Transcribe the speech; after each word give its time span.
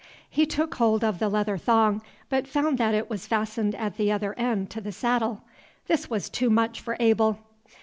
He 0.27 0.47
took 0.47 0.73
hold 0.73 1.03
of 1.03 1.19
the 1.19 1.29
leather 1.29 1.59
thong, 1.59 2.01
but 2.27 2.47
found 2.47 2.79
that 2.79 2.95
it 2.95 3.07
was 3.07 3.27
fastened 3.27 3.75
at 3.75 3.97
the 3.97 4.11
other 4.11 4.33
end 4.33 4.71
to 4.71 4.81
the 4.81 4.91
saddle. 4.91 5.43
This 5.85 6.09
was 6.09 6.27
too 6.27 6.49
much 6.49 6.81
for 6.81 6.97
Abel. 6.99 7.37